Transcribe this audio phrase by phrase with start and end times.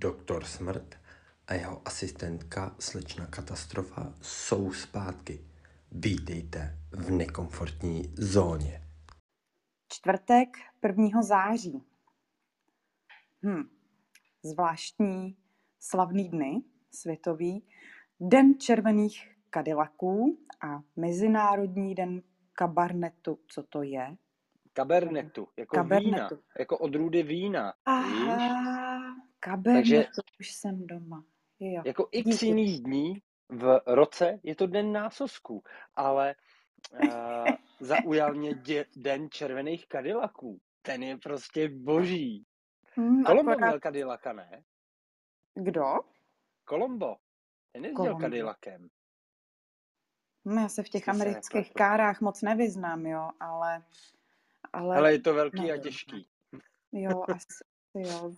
[0.00, 0.94] Doktor Smrt
[1.46, 5.40] a jeho asistentka slečna Katastrofa jsou zpátky.
[5.92, 8.82] Vítejte v nekomfortní zóně.
[9.92, 10.48] Čtvrtek
[10.86, 11.22] 1.
[11.22, 11.82] září.
[13.46, 13.62] Hm.
[14.42, 15.36] Zvláštní
[15.80, 17.66] slavný dny světový.
[18.20, 22.22] Den červených kadilaků a Mezinárodní den
[22.52, 23.38] kabarnetu.
[23.46, 24.16] Co to je?
[24.72, 26.34] Kabernetu, jako Kabernetu.
[26.34, 28.87] vína, jako odrůdy vína, víš?
[29.48, 31.24] Aha, kabernetu, už jsem doma.
[31.60, 31.82] Jo.
[31.86, 32.46] Jako x díky.
[32.46, 35.62] jiných dní v roce je to den násosků,
[35.96, 36.34] ale
[37.04, 37.46] uh,
[37.80, 40.60] zaujal mě dě, den červených kadilaků.
[40.82, 42.46] Ten je prostě boží.
[42.96, 44.64] Hm, Kolombo akorát- měl kadilaka, ne?
[45.54, 45.84] Kdo?
[46.64, 47.16] Kolombo.
[47.72, 48.88] Ten jezdil kadilakem.
[50.44, 53.82] No, já se v těch se amerických kárách moc nevyznám, jo, ale...
[54.72, 55.82] Ale, Ale je to velký a nevím.
[55.82, 56.28] těžký.
[56.92, 58.34] Jo, asi jo.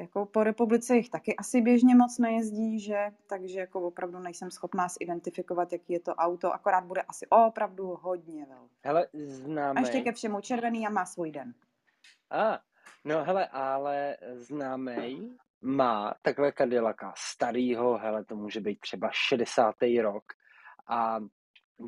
[0.00, 3.10] Jako po republice jich taky asi běžně moc nejezdí, že?
[3.26, 8.46] Takže jako opravdu nejsem schopná identifikovat, jaký je to auto, akorát bude asi opravdu hodně
[8.46, 8.74] velký.
[8.82, 9.80] Hele, A známe...
[9.80, 11.54] ještě ke všemu červený a má svůj den.
[12.30, 12.58] A,
[13.04, 19.74] no hele, ale známej má takhle kadilaka starýho, hele, to může být třeba 60.
[20.02, 20.24] rok
[20.86, 21.20] a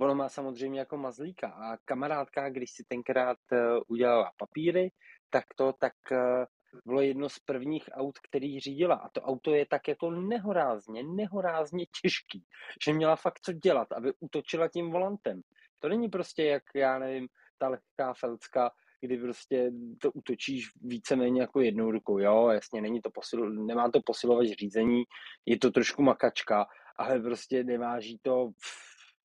[0.01, 4.93] ono má samozřejmě jako mazlíka a kamarádka, když si tenkrát eh, udělala papíry,
[5.31, 6.47] tak to tak eh,
[6.85, 11.87] bylo jedno z prvních aut, který řídila a to auto je tak jako nehorázně, nehorázně
[12.03, 12.45] těžký,
[12.85, 15.41] že měla fakt co dělat, aby utočila tím volantem.
[15.79, 17.29] To není prostě jak, já nevím,
[17.59, 23.11] ta lehká felcka, kdy prostě to utočíš víceméně jako jednou rukou, jo, jasně, není to
[23.11, 25.05] posil, nemá to posilovač řízení,
[25.47, 28.51] je to trošku makačka, ale prostě neváží to,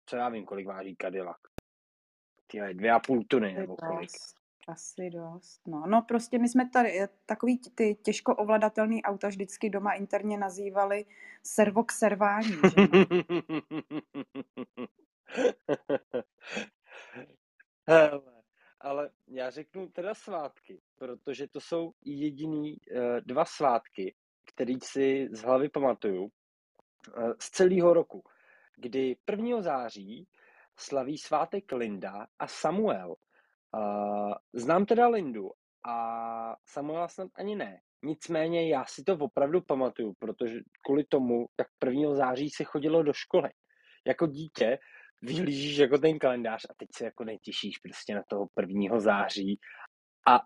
[0.05, 1.37] co já vím, kolik váží Cadillac.
[2.47, 4.09] Tyhle, dvě a půl tuny nebo kolik.
[4.67, 5.67] Asi dost.
[5.67, 10.37] No, no prostě my jsme tady eh, takový ty těžko ovladatelný auta vždycky doma interně
[10.37, 11.05] nazývali
[11.43, 12.75] servo k servání, že?
[17.87, 18.43] Hele,
[18.79, 22.77] ale já řeknu teda svátky, protože to jsou jediný uh,
[23.25, 24.15] dva svátky,
[24.45, 26.29] který si z hlavy pamatuju uh,
[27.39, 28.23] z celého roku,
[28.75, 29.61] kdy 1.
[29.61, 30.27] září
[30.77, 33.15] slaví svátek Linda a Samuel.
[33.77, 35.49] Uh, znám teda Lindu
[35.85, 37.79] a Samuela snad ani ne.
[38.03, 42.15] Nicméně já si to opravdu pamatuju, protože kvůli tomu, jak 1.
[42.15, 43.49] září se chodilo do školy.
[44.07, 44.77] Jako dítě
[45.21, 48.99] vyhlížíš jako ten kalendář a teď se jako netěšíš prostě na toho 1.
[48.99, 49.59] září
[50.27, 50.39] a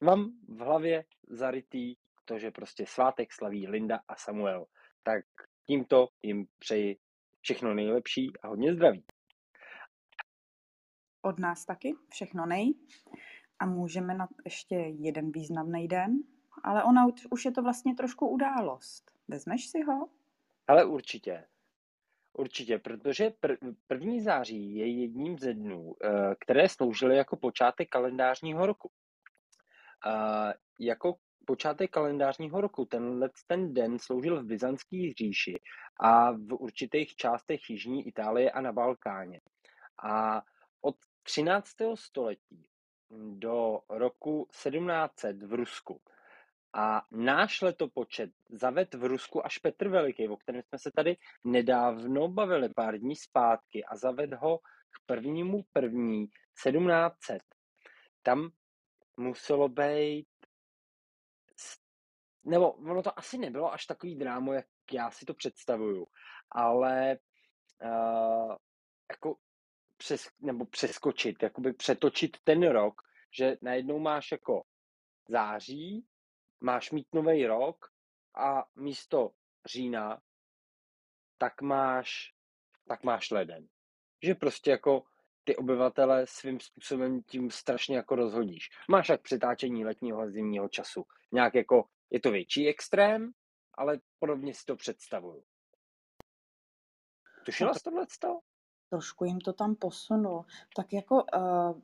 [0.00, 1.94] mám v hlavě zarytý
[2.24, 4.64] to, že prostě svátek slaví Linda a Samuel.
[5.02, 5.24] Tak
[5.66, 6.96] tímto jim přeji
[7.40, 9.04] všechno nejlepší a hodně zdraví.
[11.22, 12.74] Od nás taky, všechno nej.
[13.58, 16.18] A můžeme na ještě jeden významný den,
[16.64, 19.12] ale ona už- je to vlastně trošku událost.
[19.28, 20.08] Vezmeš si ho?
[20.66, 21.44] Ale určitě.
[22.32, 28.66] Určitě, protože pr- první září je jedním ze dnů, eh, které sloužily jako počátek kalendářního
[28.66, 28.90] roku.
[30.06, 30.44] A
[30.80, 35.60] jako počátek kalendářního roku tenhle ten den sloužil v Byzantské říši
[36.00, 39.40] a v určitých částech Jižní Itálie a na Balkáně.
[40.02, 40.42] A
[41.28, 41.76] 13.
[41.94, 42.66] století
[43.10, 46.00] do roku 1700 v Rusku
[46.72, 52.28] a náš letopočet zaved v Rusku až Petr Veliký, o kterém jsme se tady nedávno
[52.28, 57.42] bavili pár dní zpátky a zaved ho k prvnímu první 1700.
[58.22, 58.50] Tam
[59.16, 60.28] muselo být
[62.44, 66.06] nebo ono to asi nebylo až takový drámo, jak já si to představuju,
[66.50, 67.18] ale
[67.84, 68.56] uh,
[69.10, 69.36] jako
[69.98, 73.02] přes, nebo přeskočit, jakoby přetočit ten rok,
[73.38, 74.62] že najednou máš jako
[75.28, 76.06] září,
[76.60, 77.86] máš mít nový rok
[78.34, 79.30] a místo
[79.66, 80.22] října,
[81.38, 82.34] tak máš,
[82.88, 83.68] tak máš leden.
[84.22, 85.04] Že prostě jako
[85.44, 88.70] ty obyvatele svým způsobem tím strašně jako rozhodíš.
[88.90, 91.04] Máš jak přetáčení letního a zimního času.
[91.32, 93.32] Nějak jako, je to větší extrém,
[93.74, 95.44] ale podobně si to představuju.
[97.44, 98.06] Tušila jsi tohle?
[98.90, 100.44] Trošku jim to tam posunul.
[100.76, 101.80] Tak jako uh,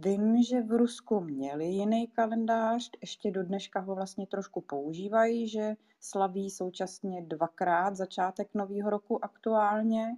[0.00, 5.74] vím, že v Rusku měli jiný kalendář, ještě do dneška ho vlastně trošku používají, že
[6.00, 10.16] slaví současně dvakrát začátek nového roku aktuálně,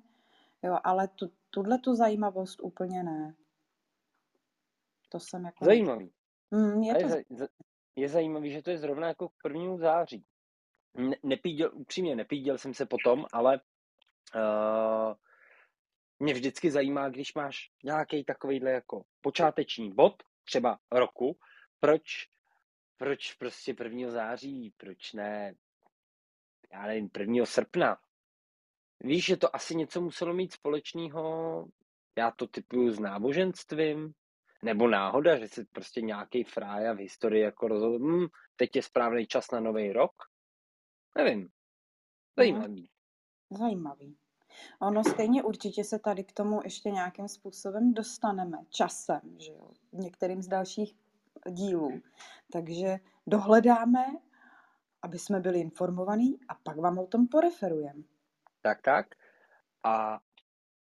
[0.63, 3.35] jo, ale tu, tuhle tu zajímavost úplně ne.
[5.09, 5.65] To jsem jako...
[5.65, 6.13] Zajímavý.
[6.51, 7.49] Mm, je to je, za, za-
[7.97, 10.25] je zajímavý, že to je zrovna jako k prvnímu září.
[10.95, 13.61] Ne, nepíděl, upřímně nepíděl jsem se potom, ale
[14.35, 15.15] uh,
[16.19, 21.39] mě vždycky zajímá, když máš nějaký takovýhle jako počáteční bod, třeba roku,
[21.81, 22.29] proč,
[22.97, 24.11] proč prostě 1.
[24.11, 25.55] září, proč ne
[26.73, 27.47] já nevím, 1.
[27.47, 27.99] srpna.
[29.01, 31.67] Víš, že to asi něco muselo mít společného,
[32.19, 34.15] já to typuju s náboženstvím,
[34.63, 38.27] nebo náhoda, že si prostě nějaký frája v historii jako rozhodl, hm,
[38.57, 40.13] teď je správný čas na nový rok?
[41.17, 41.49] Nevím.
[42.37, 42.89] Zajímavý.
[43.51, 44.17] Zajímavý.
[44.81, 50.43] Ono stejně určitě se tady k tomu ještě nějakým způsobem dostaneme časem, že jo, některým
[50.43, 50.97] z dalších
[51.51, 52.01] dílů.
[52.53, 54.05] Takže dohledáme,
[55.03, 58.03] aby jsme byli informovaní a pak vám o tom poreferujeme.
[58.63, 59.07] Tak, tak.
[59.83, 60.21] A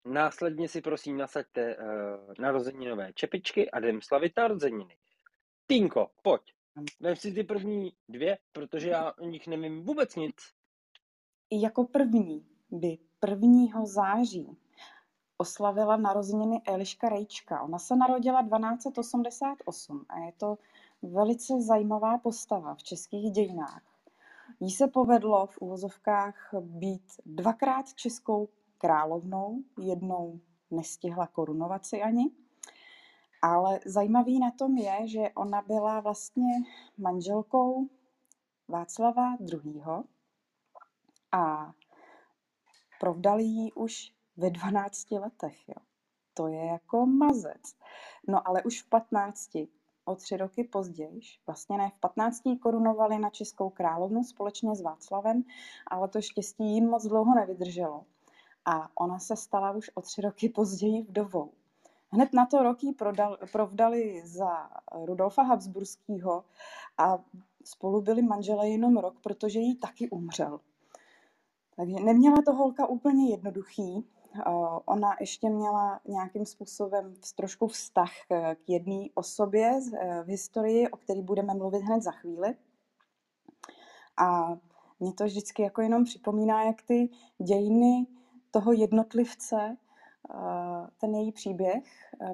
[0.05, 1.83] následně si prosím nasaďte uh,
[2.39, 4.97] narozeninové čepičky a jdem slavit narozeniny.
[5.67, 6.41] Tinko, pojď.
[6.99, 10.35] Vem si ty první dvě, protože já o nich nevím vůbec nic.
[11.51, 13.85] Jako první by 1.
[13.85, 14.57] září
[15.37, 17.61] oslavila narozeniny Eliška Rejčka.
[17.61, 20.57] Ona se narodila 1288 a je to
[21.01, 23.83] velice zajímavá postava v českých dějinách.
[24.59, 30.39] Jí se povedlo v uvozovkách být dvakrát českou královnou, jednou
[30.71, 32.31] nestihla korunovaci ani.
[33.41, 36.63] Ale zajímavý na tom je, že ona byla vlastně
[36.97, 37.89] manželkou
[38.67, 39.83] Václava II.
[41.31, 41.73] a
[42.99, 45.69] provdali ji už ve 12 letech.
[45.69, 45.75] Jo.
[46.33, 47.75] To je jako mazec.
[48.27, 49.49] No ale už v 15,
[50.05, 55.43] o tři roky později, vlastně ne, v 15 korunovali na Českou královnu společně s Václavem,
[55.87, 58.05] ale to štěstí jim moc dlouho nevydrželo.
[58.65, 61.51] A ona se stala už o tři roky později vdovou.
[62.11, 64.69] Hned na to roky prodal, provdali za
[65.05, 66.45] Rudolfa Habsburského
[66.97, 67.19] a
[67.63, 70.59] spolu byli manželé jenom rok, protože jí taky umřel.
[71.79, 74.05] Takže neměla to holka úplně jednoduchý.
[74.85, 78.11] Ona ještě měla nějakým způsobem trošku vztah
[78.65, 82.55] k jedné osobě e, v historii, o který budeme mluvit hned za chvíli.
[84.17, 84.57] A
[84.99, 88.07] mě to vždycky jako jenom připomíná, jak ty dějiny
[88.51, 89.75] toho jednotlivce, e,
[90.97, 91.83] ten její příběh,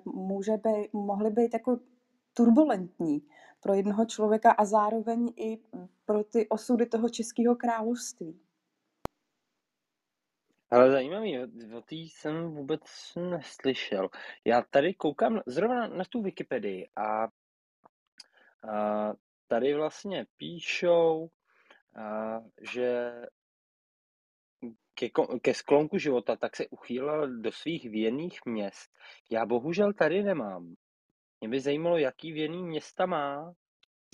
[0.06, 1.80] může být, mohly být jako
[2.34, 3.22] turbulentní
[3.62, 5.60] pro jednoho člověka a zároveň i
[6.06, 8.45] pro ty osudy toho českého království.
[10.72, 11.40] Ale zajímavý,
[11.78, 12.82] o té jsem vůbec
[13.16, 14.10] neslyšel.
[14.46, 19.14] Já tady koukám zrovna na tu Wikipedii a, a
[19.48, 21.30] tady vlastně píšou,
[21.96, 22.40] a,
[22.74, 23.12] že
[24.96, 25.10] ke,
[25.42, 28.92] ke sklonku života tak se uchýlila do svých věrných měst.
[29.32, 30.76] Já bohužel tady nemám.
[31.42, 33.54] Mě by zajímalo, jaký věrný města má.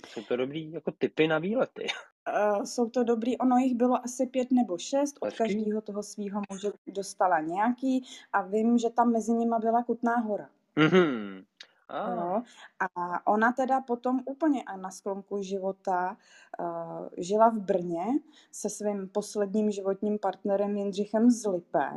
[0.06, 1.86] Jsou to dobrý jako typy na výlety.
[2.28, 6.42] Uh, jsou to dobrý, ono jich bylo asi pět nebo šest, od každého toho svého
[6.50, 10.48] muže dostala nějaký a vím, že tam mezi nimi byla Kutná hora.
[10.76, 11.44] Mm-hmm.
[11.88, 12.16] Ah.
[12.16, 12.42] No,
[12.80, 16.16] a ona teda potom úplně a na sklonku života
[16.60, 18.04] uh, žila v Brně
[18.52, 21.90] se svým posledním životním partnerem Jindřichem z Lipé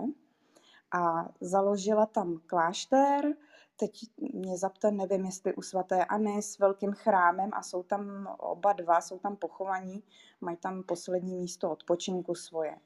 [0.92, 3.34] a založila tam klášter,
[3.76, 3.92] teď
[4.34, 9.02] mě zapte, nevím, jestli u svaté Anny s velkým chrámem a jsou tam oba dva,
[9.02, 10.04] jsou tam pochovaní,
[10.42, 12.78] mají tam poslední místo odpočinku svoje.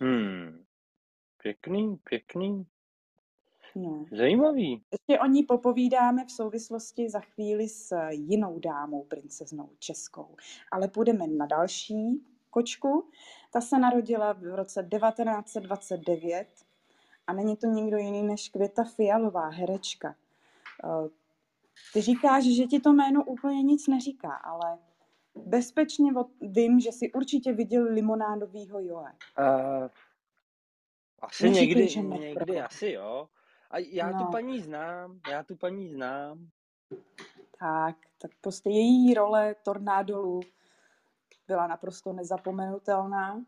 [0.00, 0.64] Hmm.
[1.42, 2.66] Pěkný, pěkný.
[3.74, 4.04] No.
[4.12, 4.82] Zajímavý.
[4.92, 10.36] Ještě o ní popovídáme v souvislosti za chvíli s jinou dámou, princeznou českou.
[10.72, 13.10] Ale půjdeme na další kočku.
[13.52, 16.65] Ta se narodila v roce 1929
[17.26, 20.14] a není to nikdo jiný než Květa Fialová, herečka.
[20.84, 21.08] Eh,
[21.92, 24.78] ty říkáš, že ti to jméno úplně nic neříká, ale
[25.34, 29.12] bezpečně vím, že jsi určitě viděl limonádovýho Joe.
[29.38, 29.88] Uh,
[31.22, 33.28] asi Neříkej, někdy, někdy asi jo.
[33.70, 34.18] A já no.
[34.18, 36.48] tu paní znám, já tu paní znám.
[37.58, 40.40] Tak, tak prostě její role Tornádolu
[41.48, 43.44] byla naprosto nezapomenutelná.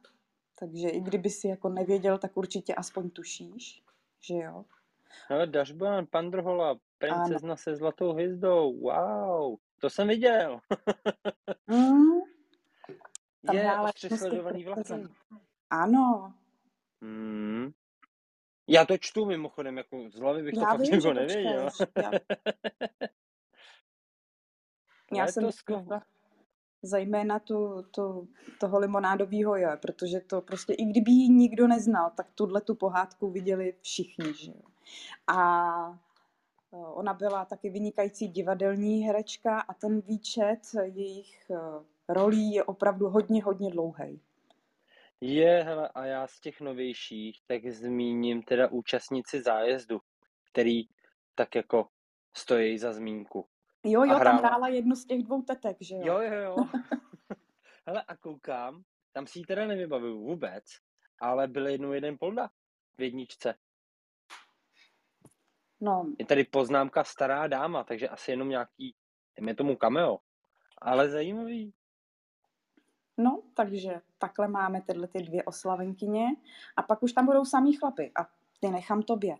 [0.58, 3.82] Takže i kdyby si jako nevěděl, tak určitě aspoň tušíš,
[4.20, 4.64] že jo.
[5.30, 7.56] Ale Dažban, Pandrhola, princezna ano.
[7.56, 10.60] se zlatou hvězdou, wow, to jsem viděl.
[11.66, 12.20] mm.
[13.46, 15.14] Tam je ostřesledovaný vlakem.
[15.70, 16.34] Ano.
[17.00, 17.70] Mm.
[18.68, 21.68] Já to čtu mimochodem, jako z hlavy bych Já to fakt jako nevěděl.
[21.96, 22.10] Já,
[25.16, 25.86] Já jsem to skvěl
[26.82, 28.28] zejména tu, tu,
[28.60, 33.30] toho limonádového je, protože to prostě, i kdyby ji nikdo neznal, tak tuhle tu pohádku
[33.30, 34.62] viděli všichni, že jo.
[35.26, 36.00] A
[36.72, 41.56] e, ona byla taky vynikající divadelní herečka a ten výčet jejich e,
[42.08, 44.20] rolí je opravdu hodně, hodně dlouhý.
[45.20, 50.00] Je, hele, a já z těch novějších tak zmíním teda účastníci zájezdu,
[50.52, 50.82] který
[51.34, 51.88] tak jako
[52.36, 53.46] stojí za zmínku.
[53.84, 56.02] Jo, jo, tam hrála jednu z těch dvou tetek, že jo?
[56.04, 56.56] Jo, jo, jo.
[57.86, 58.82] Hele, a koukám,
[59.12, 60.64] tam si ji teda nevybavuju vůbec,
[61.20, 62.50] ale byl jednou jeden polda
[62.98, 63.54] v jedničce.
[65.80, 68.94] No, Je tady poznámka stará dáma, takže asi jenom nějaký,
[69.36, 70.18] dejme tomu cameo.
[70.78, 71.74] Ale zajímavý.
[73.16, 76.26] no, takže takhle máme tyhle ty dvě oslavenkyně
[76.76, 78.26] a pak už tam budou samý chlapy a
[78.60, 79.36] ty nechám tobě.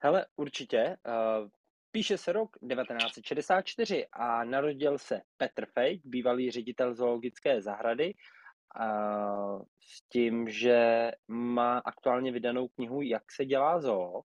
[0.00, 0.96] Hele, určitě.
[1.06, 1.48] Uh,
[1.90, 8.14] píše se rok 1964 a narodil se Petr Fejk, bývalý ředitel zoologické zahrady,
[8.80, 14.22] uh, s tím, že má aktuálně vydanou knihu Jak se dělá zoo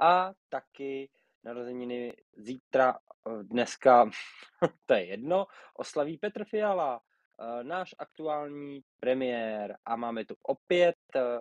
[0.00, 1.10] a taky
[1.44, 2.98] narozeniny zítra,
[3.42, 4.10] dneska,
[4.86, 9.76] to je jedno, oslaví Petr Fiala, eh, náš aktuální premiér.
[9.84, 11.40] A máme tu opět eh,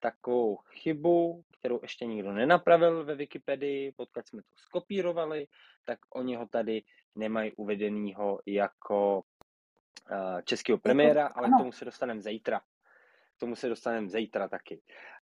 [0.00, 5.46] takovou chybu, kterou ještě nikdo nenapravil ve Wikipedii, pokud jsme to skopírovali,
[5.84, 6.82] tak oni ho tady
[7.14, 9.22] nemají uvedenýho jako
[10.44, 12.60] českého premiéra, ale k tomu se dostaneme zítra.
[13.36, 14.82] K tomu se dostaneme zítra taky.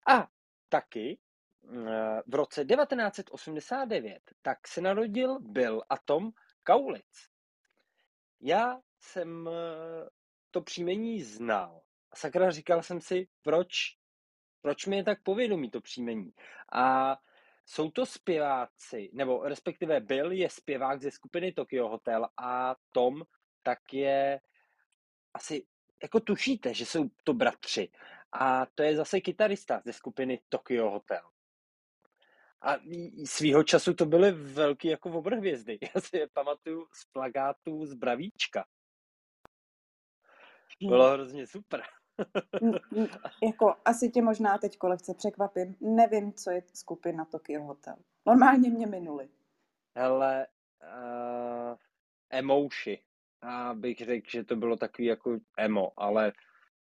[0.08, 0.28] A
[0.68, 1.18] taky
[1.64, 6.30] eh, v roce 1989 tak se narodil Bill a Tom
[6.62, 7.28] Kaulitz.
[8.40, 10.08] Já jsem eh,
[10.50, 11.80] to příjmení znal.
[12.10, 13.96] A sakra říkal jsem si, proč,
[14.64, 16.32] proč mi je tak povědomí to příjmení.
[16.72, 17.16] A
[17.66, 23.22] jsou to zpěváci, nebo respektive Bill je zpěvák ze skupiny Tokyo Hotel a Tom
[23.62, 24.40] tak je
[25.34, 25.66] asi,
[26.02, 27.88] jako tušíte, že jsou to bratři.
[28.32, 31.30] A to je zase kytarista ze skupiny Tokyo Hotel.
[32.60, 32.76] A
[33.24, 35.78] svýho času to byly velký jako obrhvězdy.
[35.94, 38.66] Já si je pamatuju z plagátů z Bravíčka.
[40.80, 41.82] Bylo hrozně super.
[43.42, 45.76] Jako asi tě možná teď lehce překvapím.
[45.80, 47.96] Nevím, co je skupina Tokyo Hotel.
[48.26, 49.28] Normálně mě minuli.
[49.96, 50.46] Hele,
[50.82, 51.76] uh,
[52.30, 53.02] emouši.
[53.42, 56.32] A bych řekl, že to bylo takový jako emo, ale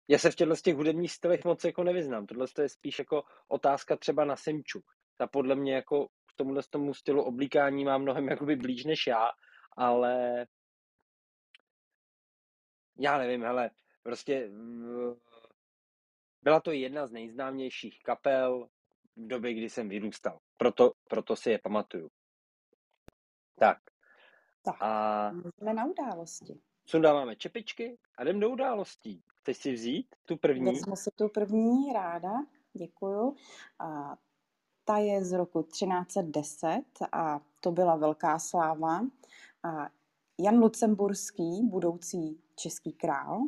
[0.08, 2.26] já se v těchto z těch hudebních stylech moc jako nevyznám.
[2.26, 4.82] Tohle je spíš jako otázka třeba na Simču.
[5.18, 9.30] Ta podle mě jako k tomuhle tomu stylu oblíkání má mnohem jakoby blíž než já,
[9.78, 10.46] ale
[12.98, 13.70] já nevím, hele,
[14.06, 14.50] prostě
[16.42, 18.70] byla to jedna z nejznámějších kapel
[19.16, 20.40] v době, kdy jsem vyrůstal.
[20.58, 22.10] Proto, proto si je pamatuju.
[23.60, 23.78] Tak.
[24.64, 26.60] Tak, A můžeme na události.
[26.86, 29.24] sundáváme čepičky a jdem do událostí.
[29.36, 30.66] Chceš si vzít tu první?
[30.72, 32.32] Vezmu si tu první ráda,
[32.74, 33.36] děkuju.
[33.80, 34.18] A
[34.84, 39.02] ta je z roku 1310 a to byla velká sláva.
[39.64, 39.90] A
[40.40, 43.42] Jan Lucemburský, budoucí český král,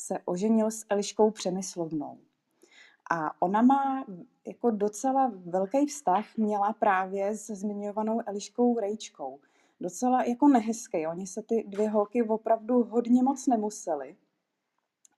[0.00, 2.18] se oženil s Eliškou Přemyslovnou.
[3.10, 4.04] A ona má
[4.46, 9.40] jako docela velký vztah, měla právě s zmiňovanou Eliškou Rejčkou.
[9.80, 11.06] Docela jako nehezký.
[11.06, 14.16] Oni se ty dvě holky opravdu hodně moc nemuseli.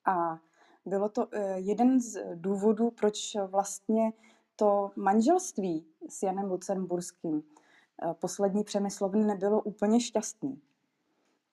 [0.04, 0.38] A
[0.86, 4.12] bylo to eh, jeden z důvodů, proč vlastně
[4.56, 10.61] to manželství s Janem Lucemburským eh, poslední přemyslovny nebylo úplně šťastný.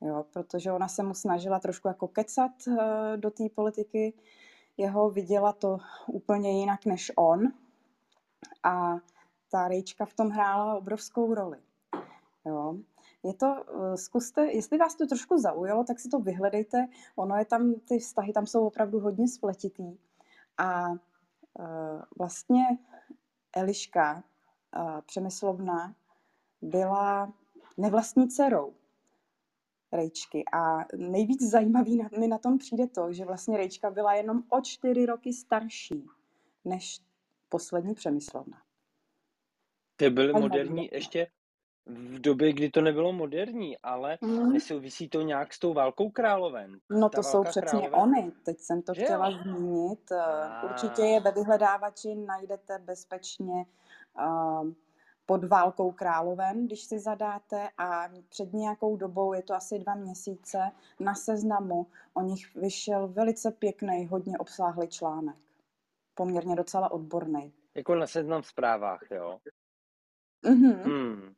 [0.02, 4.14] Jo, protože ona se mu snažila trošku jako kecat eh, do té politiky,
[4.78, 5.78] jeho viděla to
[6.08, 7.48] úplně jinak než on
[8.64, 8.96] a
[9.52, 11.58] ta Rejčka v tom hrála obrovskou roli.
[12.46, 12.76] Jo.
[13.24, 16.88] Je to, eh, zkuste, jestli vás to trošku zaujalo, tak si to vyhledejte.
[17.16, 19.98] Ono je tam, ty vztahy tam jsou opravdu hodně spletitý.
[20.58, 22.64] A eh, vlastně
[23.56, 24.24] Eliška
[24.76, 25.96] eh, Přemyslovna
[26.62, 27.34] byla
[27.78, 28.74] nevlastní dcerou
[29.92, 30.44] Rejčky.
[30.54, 34.62] A nejvíc zajímavý na, mi na tom přijde to, že vlastně Rejčka byla jenom o
[34.62, 36.06] čtyři roky starší
[36.66, 37.00] než
[37.50, 38.58] poslední Přemyslovna.
[39.96, 40.96] Ty byly Zajímavý, moderní jako.
[40.96, 41.28] ještě
[41.86, 44.54] v době, kdy to nebylo moderní, ale Mm.
[44.54, 46.80] nesouvisí to nějak s tou válkou královen.
[46.90, 49.06] No Ta to jsou přesně královen, ony, teď jsem to že jo?
[49.06, 50.12] chtěla zmínit.
[50.12, 53.66] Eh, A Určitě je ve vyhledávači najdete bezpečně
[54.20, 54.74] eh,
[55.30, 60.72] pod válkou královen, když si zadáte a před nějakou dobou, je to asi dva měsíce,
[61.00, 65.36] na seznamu o nich vyšel velice pěkný, hodně obsáhlý článek.
[66.16, 67.54] Poměrně docela odborný.
[67.76, 69.40] jako na seznam zprávách, jo.
[70.46, 70.74] Mhm.
[70.74, 71.34] Hmm.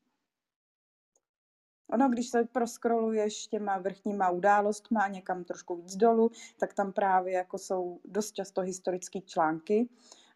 [1.89, 7.57] Ono, když se proskroluješ těma vrchníma událostma někam trošku víc dolů, tak tam právě jako
[7.57, 9.89] jsou dost často historické články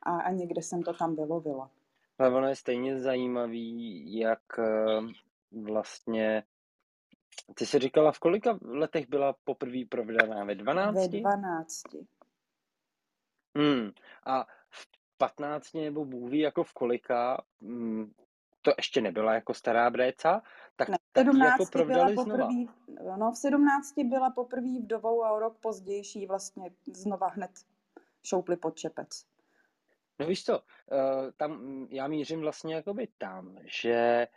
[0.04, 1.72] a, a někde jsem to tam vylovila.
[2.18, 5.02] Ale ono je stejně zajímavý, jak eh,
[5.52, 6.44] vlastně...
[7.56, 10.40] Ty jsi říkala, v kolika letech byla poprvé provedená?
[10.40, 11.08] Ve Ve 12?
[11.08, 11.84] 12.
[13.58, 13.92] Hmm.
[14.26, 18.12] A v 15 nebo Bůh ví, jako v kolika, hmm,
[18.62, 20.42] to ještě nebyla jako stará bréca,
[20.76, 20.98] tak Ne.
[21.12, 22.48] tak jako 17 byla provdali znova.
[22.48, 27.52] poprvé, no v 17 byla poprvé vdovou a o rok pozdější vlastně znova hned
[28.24, 29.26] šoupli pod čepec.
[30.20, 34.28] No víš co, eh, tam mm, já mířím vlastně jakoby tam, že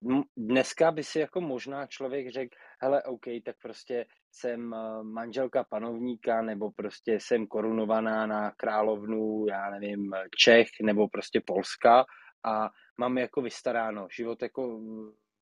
[0.00, 5.64] mm, dneska by si jako možná člověk řekl, hele, OK, tak prostě jsem eh, manželka
[5.64, 12.04] panovníka, nebo prostě jsem korunovaná na královnu, já nevím, Čech, nebo prostě Polska
[12.44, 14.78] a mám jako vystaráno, život jako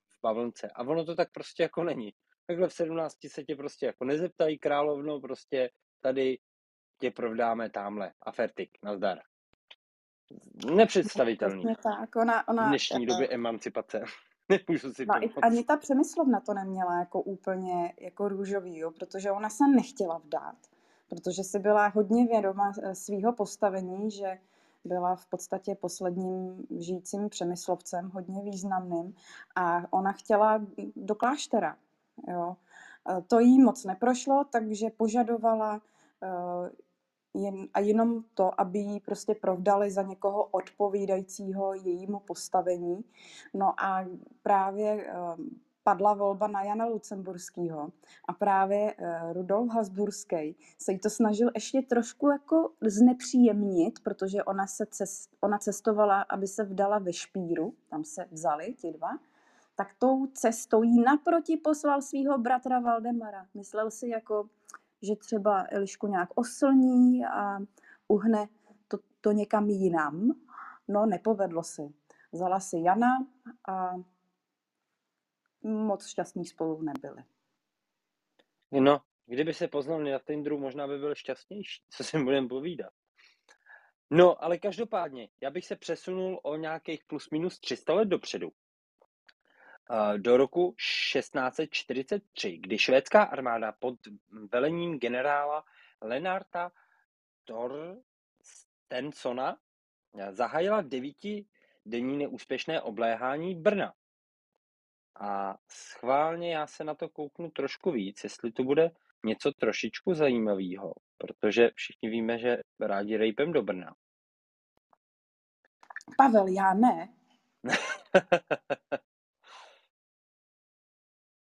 [0.08, 0.70] v bavlnce.
[0.74, 2.12] A ono to tak prostě jako není.
[2.46, 6.38] Takhle v 17 se tě prostě jako nezeptají královno, prostě tady
[7.04, 9.18] tě provdáme tamhle a fertik, nazdar.
[10.74, 11.62] Nepředstavitelný.
[11.62, 14.04] Přesně tak, ona, V ona dnešní eh, době emancipace.
[14.48, 15.38] Nemůžu si No, pomoct.
[15.42, 20.56] ani ta Přemyslovna to neměla jako úplně jako růžový, jo, protože ona se nechtěla vdát,
[21.08, 24.38] protože si byla hodně vědoma svého postavení, že
[24.84, 29.14] byla v podstatě posledním žijícím přemyslovcem, hodně významným
[29.56, 31.76] a ona chtěla do kláštera.
[32.28, 32.56] Jo.
[33.28, 35.80] To jí moc neprošlo, takže požadovala
[37.34, 43.04] jen, a jenom to, aby ji prostě provdali za někoho odpovídajícího jejímu postavení.
[43.54, 44.06] No a
[44.42, 45.14] právě eh,
[45.84, 47.92] padla volba na Jana Lucemburského
[48.28, 54.66] a právě eh, Rudolf Habsburský se jí to snažil ještě trošku jako znepříjemnit, protože ona,
[54.66, 59.18] se cest, ona cestovala, aby se vdala ve Špíru, tam se vzali ti dva,
[59.76, 63.46] tak tou cestou jí naproti poslal svého bratra Valdemara.
[63.54, 64.48] Myslel si jako,
[65.06, 67.58] že třeba Elišku nějak oslní a
[68.08, 68.48] uhne
[68.88, 70.40] to, to někam jinam.
[70.88, 71.82] No, nepovedlo se.
[72.32, 73.26] Vzala si Jana
[73.68, 73.94] a
[75.62, 77.24] moc šťastní spolu nebyli.
[78.72, 82.92] No, kdyby se poznali na Tinderu, možná by byl šťastnější, co si budeme povídat.
[84.10, 88.50] No, ale každopádně, já bych se přesunul o nějakých plus minus 300 let dopředu.
[89.90, 93.94] Eh, Do roku 1643, kdy švédská armáda pod
[94.52, 95.64] velením generála
[96.00, 96.72] Lenarta
[97.44, 99.56] Torstensona
[100.30, 101.46] zahájila devíti
[101.86, 103.92] denní neúspěšné obléhání Brna.
[105.20, 108.90] A schválně já se na to kouknu trošku víc, jestli to bude
[109.24, 113.94] něco trošičku zajímavého, protože všichni víme, že rádi rejpem do Brna.
[116.16, 117.14] Pavel, já ne.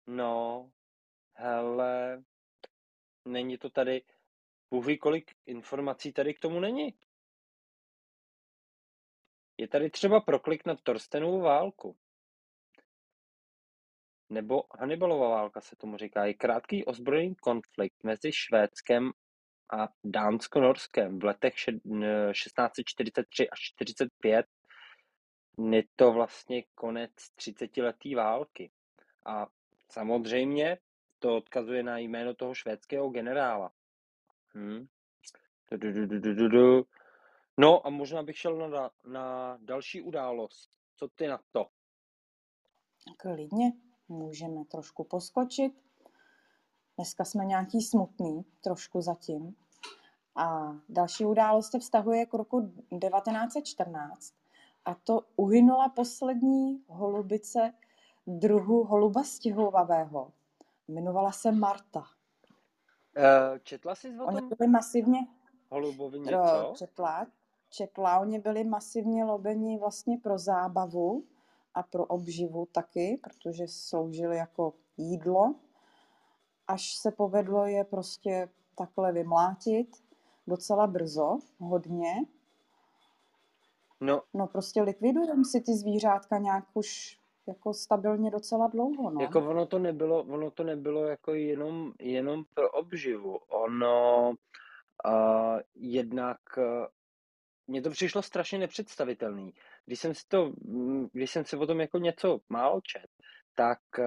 [0.07, 0.71] no,
[1.35, 2.23] hele,
[3.25, 4.03] není to tady,
[4.71, 6.95] Bůh ví, kolik informací tady k tomu není.
[9.59, 11.97] Je tady třeba proklik na Torstenovu válku.
[14.31, 16.25] Nebo Hannibalova válka se tomu říká.
[16.25, 19.13] Je krátký ozbrojený konflikt mezi Švédskem
[19.73, 24.47] a Dánsko-Norskem v letech še- n- 1643 až 45.
[25.73, 28.71] Je to vlastně konec 30-letý války.
[29.27, 29.47] A
[29.95, 30.79] samozřejmě
[31.19, 33.71] to odkazuje na jméno toho švédského generála.
[34.55, 34.87] Hm.
[36.51, 36.87] Du.
[37.57, 40.71] No a možná bych šel na, na další událost.
[40.97, 41.67] Co ty na to?
[43.17, 43.73] Klidně,
[44.09, 45.73] můžeme trošku poskočit.
[46.97, 49.57] Dneska jsme nějaký smutný, trošku zatím.
[50.37, 54.35] A další událost se vztahuje k roku 1914.
[54.85, 57.73] A to uhynula poslední holubice
[58.27, 60.33] druhu holuba stěhovavého.
[60.89, 62.05] Jmenovala se Marta.
[63.17, 65.19] Eh, Četla jsi o Oni byli masivně,
[65.71, 66.73] holubovi něco?
[66.77, 67.27] četla,
[67.71, 71.25] četla, oni byli masivně lobeni vlastně pro zábavu
[71.75, 75.55] a pro obživu taky, protože sloužili jako jídlo.
[76.69, 79.97] Až se povedlo je prostě takhle vymlátit
[80.47, 82.15] docela brzo, hodně.
[84.01, 89.21] No, No prostě likvidujeme si ty zvířátka nějak už jako stabilně docela dlouho, no.
[89.21, 93.37] jako ono to nebylo, ono to nebylo jako jenom, jenom pro obživu.
[93.37, 96.87] Ono uh, jednak uh,
[97.67, 99.55] mně to přišlo strašně nepředstavitelný.
[99.87, 100.53] Když jsem si to,
[101.13, 103.07] když jsem si o tom jako něco málo čet,
[103.55, 104.05] tak uh,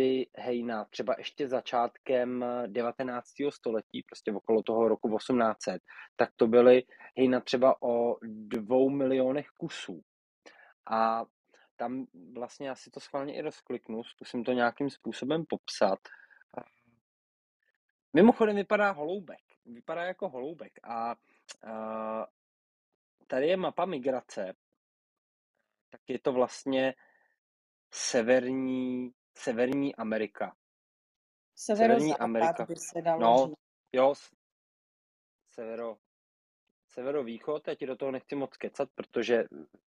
[0.00, 3.26] ty hejna třeba ještě začátkem eh, 19.
[3.50, 5.82] století, prostě okolo toho roku 1800,
[6.16, 6.82] tak to byly
[7.16, 10.02] hejna třeba o dvou milionech kusů.
[10.90, 11.24] A
[11.80, 15.98] tam vlastně já si to schválně i rozkliknu, zkusím to nějakým způsobem popsat.
[18.12, 19.40] Mimochodem vypadá holoubek.
[19.64, 20.72] Vypadá jako holoubek.
[20.82, 21.14] A
[21.64, 22.24] uh,
[23.26, 24.54] tady je mapa migrace.
[25.90, 26.94] Tak je to vlastně
[27.92, 30.56] severní, severní Amerika.
[31.56, 32.64] Severní Amerika.
[32.64, 33.58] By se dalo No, říct.
[33.92, 34.14] jo,
[35.48, 35.96] severo,
[36.90, 39.44] severovýchod, já ti do toho nechci moc kecat, protože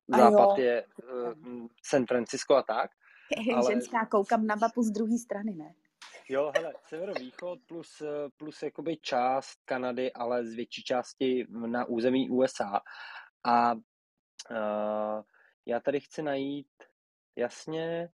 [0.08, 2.92] západ je uh, San Francisco a tak,
[3.56, 3.72] Ale...
[3.72, 5.76] Ženská, koukám na mapu z druhé strany, ne?
[6.30, 8.04] Jo, hele, severovýchod plus,
[8.38, 12.82] plus jakoby část Kanady, ale z větší části na území USA.
[13.44, 15.24] A uh,
[15.66, 16.84] já tady chci najít
[17.36, 18.10] jasně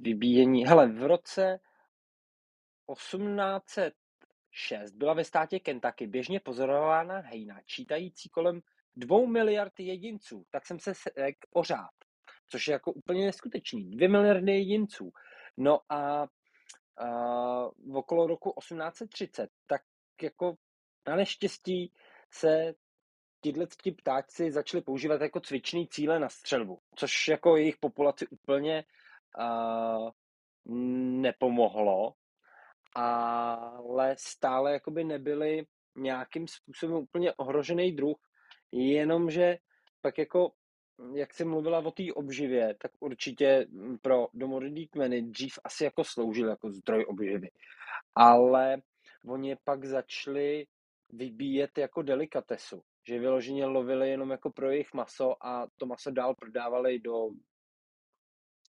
[0.00, 0.66] vybíjení.
[0.66, 1.60] Hele, v roce
[4.58, 8.60] 1806 byla ve státě Kentucky běžně pozorována hejna, čítající kolem
[8.96, 10.44] dvou miliard jedinců.
[10.50, 11.90] Tak jsem se řekl pořád,
[12.48, 13.90] což je jako úplně neskutečný.
[13.90, 15.12] Dvě miliardy jedinců.
[15.56, 16.22] No a,
[16.96, 17.08] a
[17.68, 19.82] v okolo roku 1830, tak
[20.22, 20.54] jako
[21.08, 21.92] na neštěstí
[22.30, 22.74] se
[23.40, 23.66] tyhle
[24.02, 28.84] ptáci začali používat jako cvičný cíle na střelbu, což jako jejich populaci úplně
[29.38, 30.10] uh,
[31.20, 32.14] nepomohlo,
[32.94, 38.16] ale stále jakoby nebyli nějakým způsobem úplně ohrožený druh,
[38.72, 39.56] jenomže
[40.00, 40.52] pak jako,
[41.14, 43.66] jak jsem mluvila o té obživě, tak určitě
[44.02, 47.50] pro domorodý kmeny dřív asi jako sloužil jako zdroj obživy.
[48.14, 48.82] Ale
[49.28, 50.66] oni pak začali
[51.10, 56.34] vybíjet jako delikatesu, že vyloženě lovili jenom jako pro jejich maso a to maso dál
[56.34, 57.28] prodávali do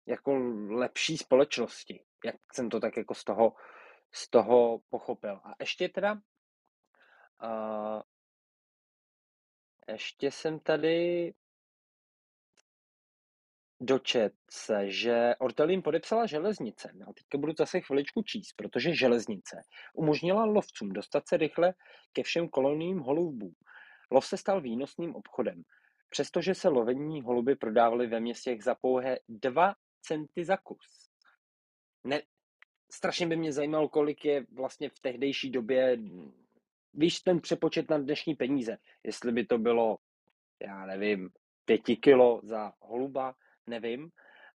[0.07, 0.31] jako
[0.69, 3.53] lepší společnosti, jak jsem to tak jako z toho,
[4.11, 5.41] z toho pochopil.
[5.43, 6.13] A ještě teda
[7.43, 8.01] uh,
[9.91, 11.33] ještě jsem tady
[13.81, 16.91] dočet se, že Ortelín podepsala železnice.
[17.07, 19.61] A teďka budu zase chviličku číst, protože železnice
[19.93, 21.73] umožnila lovcům dostat se rychle
[22.13, 23.53] ke všem kolonním holubů.
[24.11, 25.63] Lov se stal výnosným obchodem.
[26.09, 31.09] Přestože se lovení holuby prodávaly ve městech za pouhé 2 centy za kus.
[32.03, 32.21] Ne,
[32.91, 35.97] strašně by mě zajímalo, kolik je vlastně v tehdejší době,
[36.93, 38.77] víš, ten přepočet na dnešní peníze.
[39.03, 39.97] Jestli by to bylo,
[40.59, 41.29] já nevím,
[41.65, 43.35] pěti kilo za holuba,
[43.67, 44.09] nevím,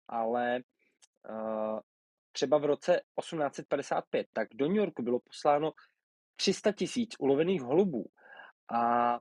[0.08, 0.62] ale
[1.30, 1.80] uh,
[2.32, 5.74] třeba v roce 1855, tak do New Yorku bylo posláno
[6.36, 8.06] 300 tisíc ulovených holubů
[8.74, 9.20] a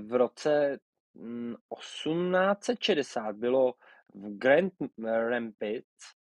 [0.00, 0.78] v roce
[1.14, 3.74] 1860 mm, bylo
[4.14, 4.72] v Grand
[5.04, 6.21] Rapids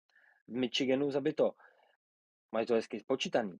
[0.51, 1.51] v Michiganu zabito,
[2.51, 3.59] mají to hezky spočítaný,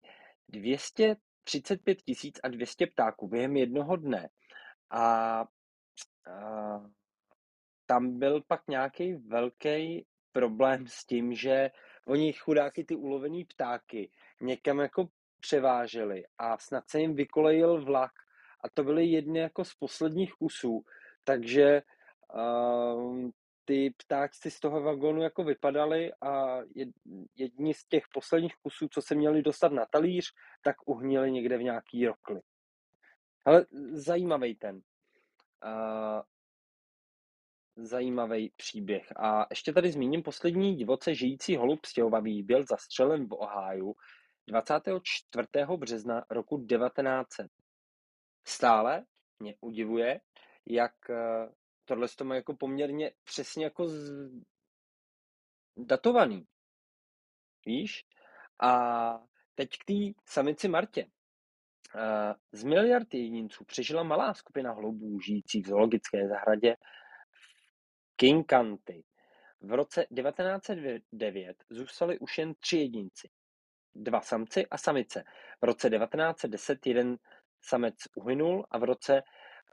[0.50, 4.30] 235 tisíc a 200 ptáků během jednoho dne.
[4.90, 5.46] A, a
[7.86, 11.72] tam byl pak nějaký velký problém s tím, že
[12.08, 15.08] oni chudáky ty ulovený ptáky někam jako
[15.40, 18.12] převáželi a snad se jim vykolejil vlak
[18.64, 20.86] a to byly jedny jako z posledních kusů,
[21.24, 21.82] takže
[22.34, 23.30] uh,
[23.66, 26.58] ty ptáčci z toho vagónu jako vypadaly a
[27.36, 31.64] jedni z těch posledních kusů, co se měli dostat na talíř, tak uhnili někde v
[31.64, 32.42] nějaký rokli.
[33.46, 34.76] Ale zajímavý ten.
[34.76, 36.22] Uh,
[37.76, 39.08] zajímavý příběh.
[39.16, 43.96] A ještě tady zmíním poslední divoce žijící holub stěhovavý byl zastřelen v Oháju
[44.48, 45.48] 24.
[45.78, 47.52] března roku 1900.
[48.44, 49.06] Stále
[49.40, 50.22] mě udivuje,
[50.66, 50.94] jak
[51.92, 54.30] tohle to má jako poměrně přesně jako z...
[55.78, 56.48] datovaný.
[57.66, 58.06] Víš?
[58.60, 58.72] A
[59.56, 61.08] teď k té samici Martě.
[61.96, 66.76] Eh, z miliard jedinců přežila malá skupina holubů žijících v zoologické zahradě
[68.16, 69.04] King County.
[69.62, 73.30] V roce 1909 zůstali už jen tři jedinci.
[73.96, 75.24] Dva samci a samice.
[75.62, 77.18] V roce 1910 jeden
[77.62, 79.24] samec uhynul a v roce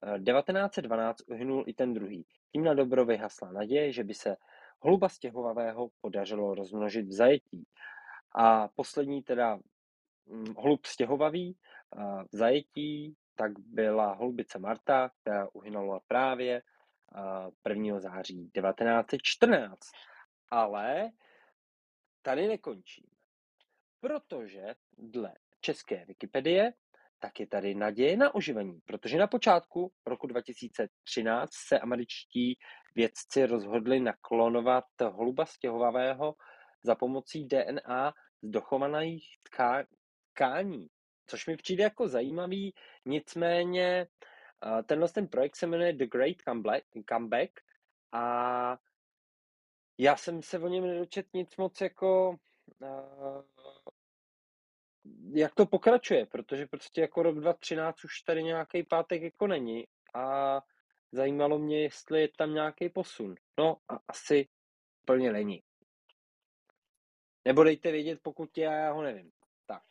[0.03, 2.27] 1912 eh, uhynul i ten druhý.
[2.53, 4.37] Tím na dobro vyhasla naděje, že by se
[4.81, 7.67] holuba stěhovavého podařilo rozmnožit v zajetí.
[8.33, 9.59] A poslední teda
[10.27, 11.57] hm, holub stěhovavý
[11.97, 16.63] eh, v zajetí, tak byla holubice Marta, která uhynula právě
[17.69, 17.97] 1.
[17.97, 19.81] Eh, září 1914.
[20.51, 21.11] Ale
[22.23, 23.07] tady nekončím,
[24.01, 26.73] protože dle české Wikipedie
[27.19, 32.59] tak je tady naděje na oživení, protože na počátku roku 2013 se američtí
[32.95, 36.35] vědci rozhodli naklonovat holuba stěhovavého
[36.83, 39.25] za pomocí DNA z dochovaných
[40.33, 40.87] tkání,
[41.27, 44.07] což mi přijde jako zajímavý, nicméně
[44.87, 46.37] tenhle ten projekt se jmenuje The Great
[47.09, 47.53] Comeback
[48.13, 48.79] a
[49.99, 52.37] já jsem se o něm nedočet nic moc jako
[55.33, 60.61] jak to pokračuje, protože prostě jako rok 2013 už tady nějaký pátek jako není a
[61.13, 63.35] zajímalo mě, jestli je tam nějaký posun.
[63.59, 64.49] No a asi
[65.05, 65.63] plně není.
[67.45, 69.33] Nebo dejte vědět, pokud je, já ho nevím.
[69.67, 69.83] Tak.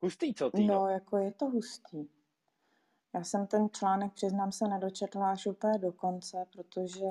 [0.00, 0.64] Hustý, co ty?
[0.64, 2.08] No, jako je to hustý.
[3.14, 7.06] Já jsem ten článek, přiznám se, nedočetla až úplně do konce, protože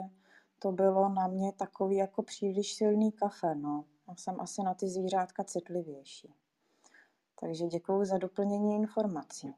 [0.59, 3.85] to bylo na mě takový jako příliš silný kafe, no.
[4.11, 6.33] Já jsem asi na ty zvířátka citlivější.
[7.39, 9.55] Takže děkuji za doplnění informací.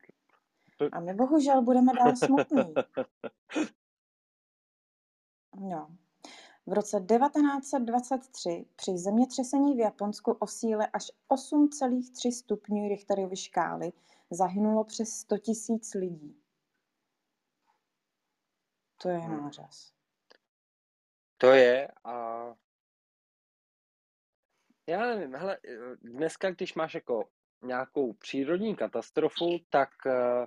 [0.91, 2.73] A my bohužel budeme dál smutný.
[5.55, 5.97] No.
[6.65, 13.93] V roce 1923 při zemětřesení v Japonsku o síle až 8,3 stupňů Richterovy škály
[14.31, 15.35] zahynulo přes 100
[15.69, 16.41] 000 lidí.
[18.97, 19.37] To je Hmm.
[19.37, 19.93] nářez.
[21.37, 22.45] To je a
[24.87, 25.57] já nevím, hele,
[26.01, 27.29] dneska, když máš jako
[27.63, 30.45] nějakou přírodní katastrofu, tak eh,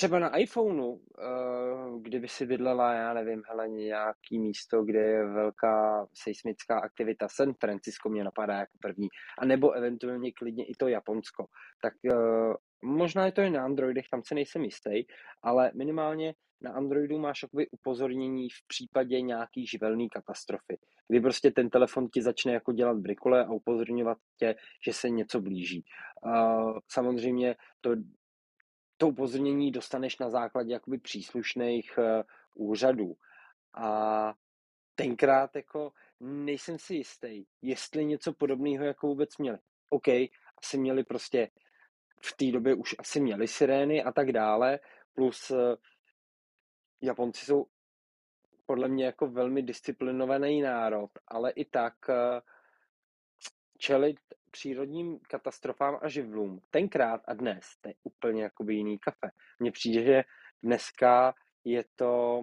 [0.00, 6.06] třeba na iPhoneu, eh, kdyby si bydlela, já nevím, hele, nějaký místo, kde je velká
[6.14, 9.08] seismická aktivita, San Francisco mě napadá jako první,
[9.38, 11.46] a nebo eventuálně klidně i to Japonsko,
[11.82, 12.16] tak eh,
[12.82, 15.04] možná je to i na Androidech, tam se nejsem jistý,
[15.42, 21.70] ale minimálně na Androidu máš jakoby upozornění v případě nějaký živelný katastrofy, kdy prostě ten
[21.70, 24.54] telefon ti začne jako dělat brikole a upozorňovat tě,
[24.86, 25.84] že se něco blíží.
[26.26, 27.90] Uh, samozřejmě to,
[29.00, 33.16] to upozornění dostaneš na základě jakoby příslušných uh, úřadů.
[33.74, 34.34] A
[34.94, 39.58] tenkrát jako nejsem si jistý, jestli něco podobného jako vůbec měli.
[39.90, 40.08] OK,
[40.58, 41.50] asi měli prostě
[42.20, 44.78] v té době už asi měli sirény a tak dále,
[45.14, 45.58] plus uh,
[47.02, 47.66] Japonci jsou
[48.66, 52.14] podle mě jako velmi disciplinovaný národ, ale i tak uh,
[53.80, 54.16] čelit
[54.50, 59.30] přírodním katastrofám a živlům tenkrát a dnes, to je úplně jakoby jiný kafe.
[59.58, 60.22] Mně přijde, že
[60.62, 62.42] dneska je to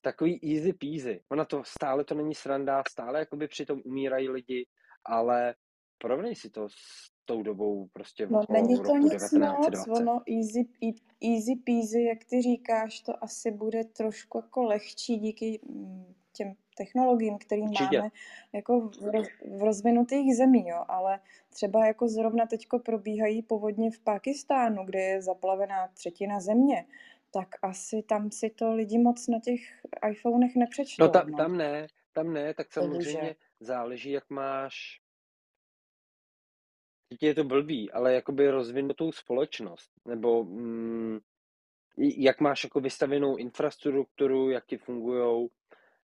[0.00, 1.22] takový easy peasy.
[1.28, 4.66] Ona to stále to není sranda, stále jakoby přitom umírají lidi,
[5.04, 5.54] ale
[5.98, 9.90] porovnej si to s tou dobou prostě No okolo není to nic moc, 1920.
[9.90, 10.68] ono easy,
[11.22, 17.38] easy peasy, jak ty říkáš, to asi bude trošku jako lehčí díky mm, těm technologiím,
[17.38, 17.98] který Určitě.
[17.98, 18.10] máme
[18.52, 23.98] jako v, roz- v rozvinutých zemí, jo, ale třeba jako zrovna teďko probíhají povodně v
[23.98, 26.86] Pákistánu, kde je zaplavená třetina země,
[27.32, 29.60] tak asi tam si to lidi moc na těch
[30.10, 31.36] iPhonech nepřečtou, No tam, no.
[31.36, 35.00] tam ne, tam ne, tak Takže samozřejmě záleží, jak máš
[37.12, 41.18] Teď je to blbý, ale jakoby rozvinutou společnost, nebo mm,
[41.96, 45.50] jak máš jako vystavenou infrastrukturu, jak ti fungujou,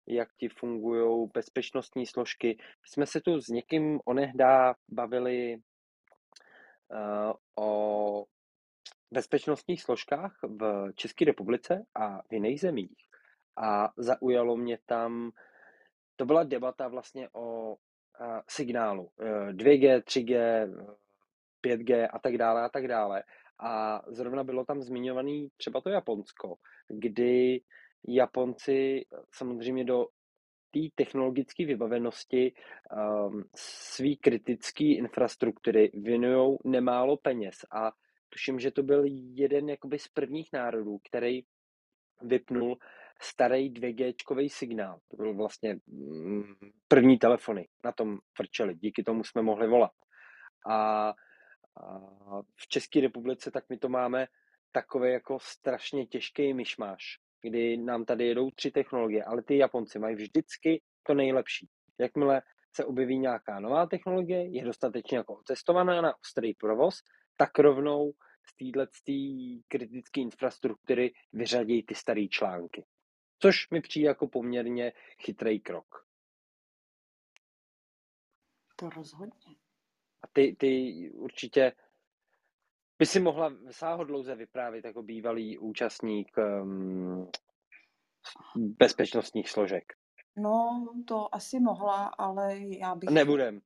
[0.07, 2.59] jak ti fungují bezpečnostní složky.
[2.85, 8.25] Jsme se tu s někým onehdá bavili uh, o
[9.11, 12.97] bezpečnostních složkách v České republice a v jiných zemích.
[13.57, 15.31] A zaujalo mě tam,
[16.17, 17.77] to byla debata vlastně o uh,
[18.49, 20.67] signálu uh, 2G, 3G,
[21.67, 23.23] 5G a tak dále a tak dále.
[23.59, 26.57] A zrovna bylo tam zmiňovaný třeba to Japonsko,
[26.89, 27.61] kdy
[28.09, 30.07] Japonci samozřejmě do
[30.71, 37.93] té technologické vybavenosti um, svý kritické infrastruktury věnují nemálo peněz a
[38.29, 39.03] tuším, že to byl
[39.35, 41.43] jeden jakoby z prvních národů, který
[42.23, 42.79] vypnul
[43.23, 45.01] starý 2G signál.
[45.09, 46.55] To byl vlastně mm,
[46.89, 49.93] první telefony, na tom frčeli, díky tomu jsme mohli volat.
[50.67, 51.15] A, a
[52.57, 54.27] v České republice tak my to máme
[54.73, 60.17] takový jako strašně těžký myšmáš, kdy nám tady jedou tři technologie, ale ty Japonci mají
[60.17, 61.69] vždycky to nejlepší.
[61.99, 62.43] Jakmile
[62.77, 66.95] se objeví nějaká nová technologie, je dostatečně jako otestovaná na ostrý provoz,
[67.37, 68.13] tak rovnou
[68.49, 68.87] z téhle
[69.69, 72.85] kritické infrastruktury vyřadí ty staré články.
[73.39, 74.93] Což mi přijde jako poměrně
[75.25, 76.07] chytrý krok.
[78.77, 79.57] to rozhodně.
[80.23, 81.73] A ty, ty určitě
[82.99, 87.31] by si mohla sáhodlouze vyprávět jako bývalý účastník um,
[88.57, 89.93] bezpečnostních složek.
[90.37, 93.61] No, to asi mohla, ale já bych Nebudem.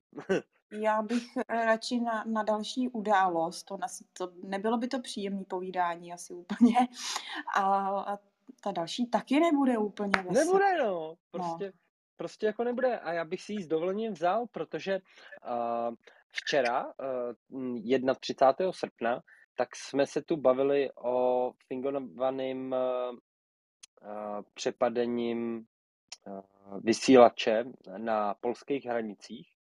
[0.71, 6.13] Já bych radši na, na další událost, to, nas, to nebylo by to příjemné povídání
[6.13, 6.75] asi úplně,
[7.55, 8.17] a, a
[8.63, 10.33] ta další taky nebude úplně veselá.
[10.33, 11.15] Nebude, no.
[11.31, 11.71] Prostě, no.
[12.15, 12.99] prostě jako nebude.
[12.99, 15.95] A já bych si ji s dovolením vzal, protože uh,
[16.31, 18.71] včera, uh, 31.
[18.71, 19.21] srpna,
[19.55, 26.41] tak jsme se tu bavili o fingovaným uh, přepadením uh,
[26.83, 27.63] vysílače
[27.97, 29.61] na polských hranicích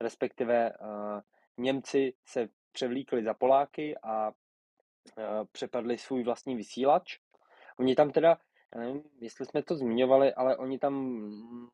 [0.00, 0.72] respektive
[1.58, 4.32] Němci se převlíkli za Poláky a
[5.52, 7.18] přepadli svůj vlastní vysílač.
[7.78, 8.38] Oni tam teda,
[8.74, 11.20] já nevím, jestli jsme to zmiňovali, ale oni tam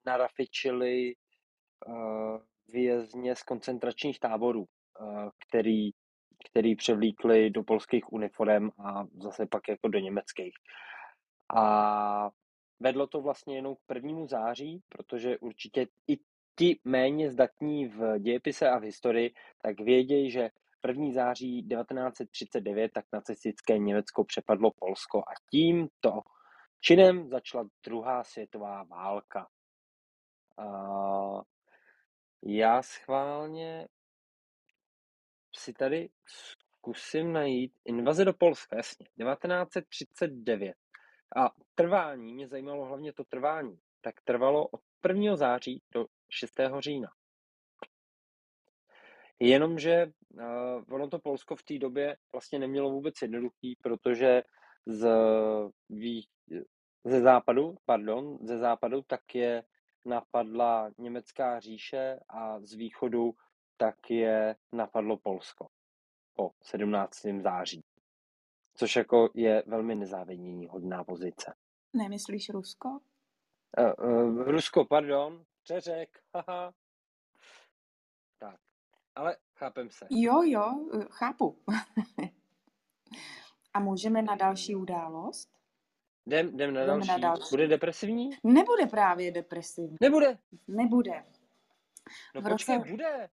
[0.06, 1.14] narafičili
[2.68, 4.60] vězně z koncentračních táborů,
[5.00, 5.90] uh, který
[6.50, 10.54] který převlíkli do polských uniform a zase pak jako do německých.
[11.54, 12.30] A
[12.80, 16.18] vedlo to vlastně jenom k prvnímu září, protože určitě i
[16.58, 20.50] ti méně zdatní v dějepise a v historii, tak vědějí, že
[20.88, 21.12] 1.
[21.12, 26.20] září 1939 tak nacistické Německo přepadlo Polsko a tímto
[26.80, 29.48] činem začala druhá světová válka.
[32.44, 33.88] Já schválně
[35.56, 40.74] si tady zkusím najít invaze do Polska, jasně, 1939.
[41.36, 45.36] A trvání, mě zajímalo hlavně to trvání, tak trvalo od 1.
[45.36, 46.52] září do 6.
[46.78, 47.08] října.
[49.40, 54.42] Jenomže uh, ono to Polsko v té době vlastně nemělo vůbec jednoduchý, protože
[54.86, 55.08] z,
[55.88, 56.28] vý,
[57.04, 59.64] ze západu, pardon, ze západu tak je
[60.04, 63.34] napadla německá říše a z východu
[63.76, 65.68] tak je napadlo Polsko
[66.34, 67.26] po 17.
[67.42, 67.84] září.
[68.74, 71.54] Což jako je velmi nezávidění hodná pozice.
[71.94, 72.88] Nemyslíš Rusko?
[72.88, 76.72] Uh, uh, Rusko, pardon, přeřek, haha.
[78.38, 78.60] Tak,
[79.14, 80.06] ale chápem se.
[80.10, 81.62] Jo, jo, chápu.
[83.74, 85.61] A můžeme na další událost?
[86.26, 87.08] Jdem, jdem na, další.
[87.08, 87.50] na další.
[87.50, 88.30] Bude depresivní?
[88.44, 89.96] Nebude právě depresivní.
[90.00, 90.38] Nebude?
[90.68, 91.24] Nebude.
[92.34, 92.90] No v počkej, roce...
[92.90, 93.28] bude.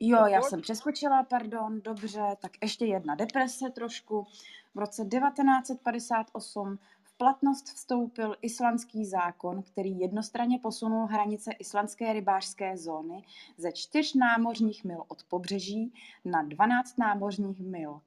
[0.00, 4.26] Jo, no já jsem přeskočila, pardon, dobře, tak ještě jedna deprese trošku.
[4.74, 13.24] V roce 1958 v platnost vstoupil islandský zákon, který jednostranně posunul hranice islandské rybářské zóny
[13.56, 15.94] ze čtyř námořních mil od pobřeží
[16.24, 18.00] na 12 námořních mil.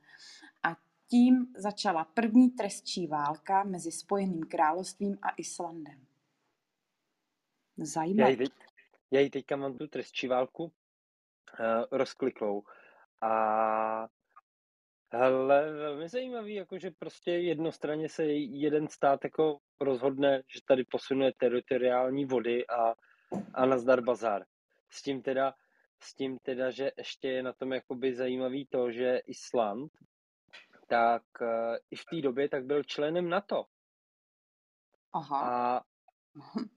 [1.11, 6.05] Tím začala první trestčí válka mezi Spojeným královstvím a Islandem.
[7.77, 8.31] Zajímavé.
[8.31, 8.49] Já,
[9.11, 10.71] já ji teďka mám tu trestčí válku uh,
[11.91, 12.63] rozkliklou.
[13.21, 14.07] A
[15.11, 22.25] hele, velmi zajímavý, jakože prostě jednostranně se jeden stát jako rozhodne, že tady posunuje teritoriální
[22.25, 22.95] vody a,
[23.53, 24.45] a nazdar bazar.
[24.89, 25.53] S tím teda,
[25.99, 29.91] s tím teda, že ještě je na tom jakoby zajímavý to, že Island
[30.89, 31.47] tak uh,
[31.91, 33.65] i v té době tak byl členem NATO.
[35.13, 35.41] Aha.
[35.41, 35.83] A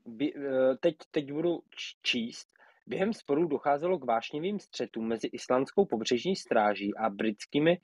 [0.06, 0.42] by, uh,
[0.80, 1.62] teď, teď budu
[2.02, 2.48] číst.
[2.86, 7.80] Během sporů docházelo k vášnivým střetům mezi islandskou pobřežní stráží a britskými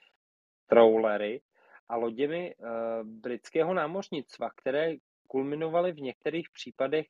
[0.66, 1.42] trawlery
[1.88, 2.68] a loděmi uh,
[3.02, 4.94] britského námořnictva, které
[5.26, 7.06] kulminovaly v některých případech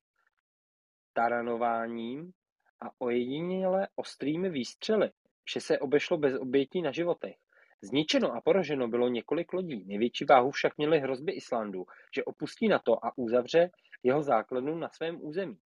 [1.12, 2.32] taranováním
[2.80, 5.10] a ojediněle ostrými výstřely.
[5.44, 7.36] Vše se obešlo bez obětí na životech.
[7.82, 11.84] Zničeno a poraženo bylo několik lodí, největší váhu však měly hrozby Islandu,
[12.16, 13.70] že opustí NATO a uzavře
[14.02, 15.58] jeho základnu na svém území.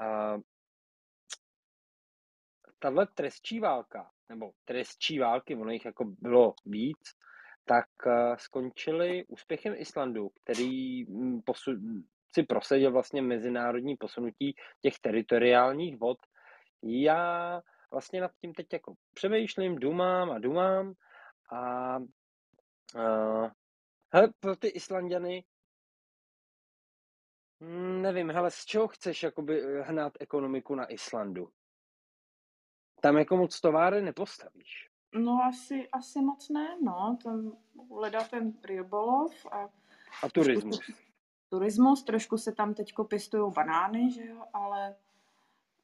[0.00, 0.36] A
[2.78, 6.98] tahle trestčí válka, nebo trestčí války, ono jich jako bylo víc,
[7.64, 7.86] tak
[8.38, 12.02] skončily úspěchem Islandu, který mm, posu-
[12.34, 16.18] si prosadil vlastně mezinárodní posunutí těch teritoriálních vod.
[16.82, 17.60] Já
[17.92, 20.94] vlastně nad tím teď jako přemýšlím, dumám a dumám
[21.48, 21.96] a
[22.94, 23.50] uh,
[24.12, 25.44] hele, pro ty Islandiany
[27.60, 31.48] hm, nevím, hele, z čeho chceš jakoby eh, hnát ekonomiku na Islandu?
[33.00, 34.90] Tam jako moc továry nepostavíš.
[35.14, 37.18] No asi, asi moc ne, no.
[37.24, 37.52] Tam
[37.90, 39.68] hledá ten rybolov a...
[40.22, 40.78] A turismus.
[40.78, 41.02] Trošku,
[41.48, 44.96] turismus, trošku se tam teďko pěstují banány, že jo, ale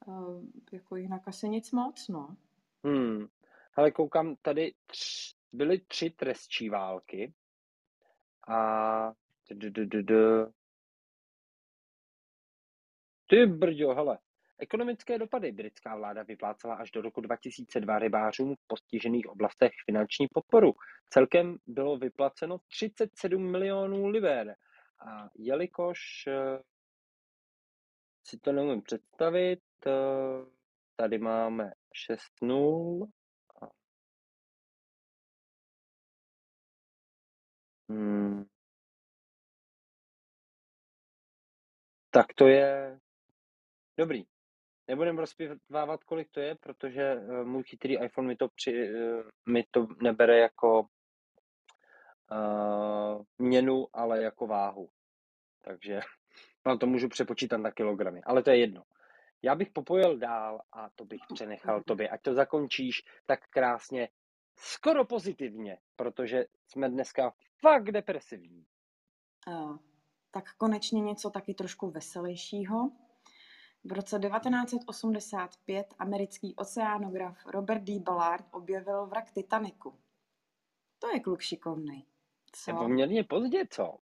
[0.07, 2.37] uh, jako jinak asi nic moc, no.
[2.85, 3.27] Hmm.
[3.77, 7.33] Ale koukám, tady tř, byly tři trestčí války
[8.49, 9.12] a
[13.29, 14.19] ty brďo, hele,
[14.62, 20.75] Ekonomické dopady britská vláda vyplácela až do roku 2002 rybářům v postižených oblastech finanční podporu.
[21.09, 24.57] Celkem bylo vyplaceno 37 milionů liber.
[25.07, 26.59] A jelikož eh,
[28.25, 29.91] si to neumím představit, eh,
[30.97, 31.73] tady máme
[32.43, 33.07] 6-0.
[37.92, 38.45] Hmm.
[42.11, 42.99] Tak to je
[43.99, 44.24] dobrý.
[44.88, 49.64] Nebudem rozpěvávat, kolik to je, protože eh, můj chytrý iPhone mi to, při, eh, mi
[49.70, 50.80] to nebere jako
[52.30, 54.90] uh, měnu, ale jako váhu.
[55.62, 56.01] Takže
[56.66, 58.82] no, to můžu přepočítat na kilogramy, ale to je jedno.
[59.43, 64.09] Já bych popojil dál a to bych přenechal tobě, ať to zakončíš tak krásně,
[64.57, 67.32] skoro pozitivně, protože jsme dneska
[67.63, 68.67] fakt depresivní.
[69.49, 69.77] Uh,
[70.31, 72.91] tak konečně něco taky trošku veselějšího.
[73.85, 78.01] V roce 1985 americký oceánograf Robert D.
[78.01, 79.99] Ballard objevil vrak Titaniku.
[80.99, 82.05] To je kluk šikovnej.
[82.53, 82.71] Co?
[82.71, 83.99] Je poměrně pozdě, co?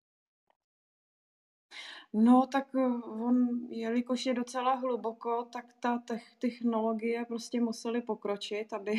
[2.13, 6.03] No, tak eh, on, jelikož je docela hluboko, tak ta
[6.39, 8.95] technologie prostě museli pokročit, aby,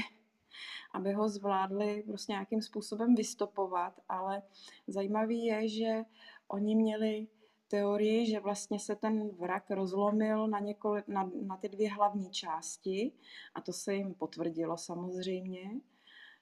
[0.93, 4.41] aby ho zvládli prostě nějakým způsobem vystopovat, ale
[4.87, 6.03] zajímavý je, že
[6.47, 7.27] oni měli
[7.67, 13.11] teorii, že vlastně se ten vrak rozlomil na, několik, na, na ty dvě hlavní části
[13.55, 15.81] a to se jim potvrdilo samozřejmě.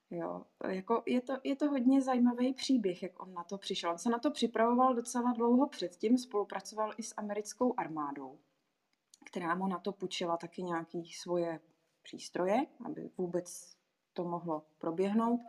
[0.09, 3.91] Jo, jako je, to, je to hodně zajímavý příběh, jak on na to přišel.
[3.91, 8.39] On se na to připravoval docela dlouho předtím, spolupracoval i s americkou armádou,
[9.25, 11.59] která mu na to půjčila taky nějaký svoje
[12.03, 13.75] přístroje, aby vůbec
[14.15, 15.41] to mohlo proběhnout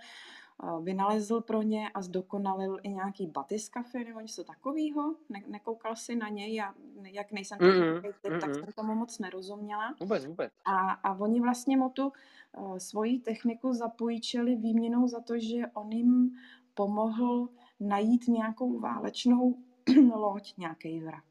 [0.82, 5.14] vynalezl pro ně a zdokonalil i nějaký batyskafy nebo něco takového.
[5.28, 8.02] Ne, nekoukal si na něj, já, jak nejsem mm-hmm.
[8.02, 8.40] teď, mm-hmm.
[8.40, 9.94] tak jsem tomu moc nerozuměla.
[10.00, 10.52] Vůbec, vůbec.
[10.64, 12.12] A, a oni vlastně mu tu
[12.58, 16.30] uh, svoji techniku zapůjčili výměnou za to, že on jim
[16.74, 17.48] pomohl
[17.80, 19.54] najít nějakou válečnou
[20.14, 21.24] loď, nějaký vrak.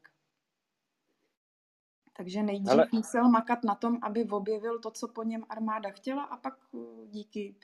[2.16, 2.88] Takže nejdřív Ale...
[2.92, 6.54] musel makat na tom, aby objevil to, co po něm armáda chtěla a pak
[7.06, 7.56] díky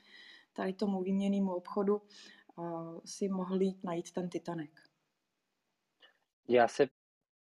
[0.53, 2.03] tady tomu výměnému obchodu
[3.05, 4.71] si mohl jít najít ten Titanic.
[6.49, 6.87] Já se